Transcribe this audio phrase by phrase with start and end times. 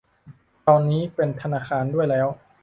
[0.67, 2.27] ตอนนี้เป็นธนาคารด้วยแล้ว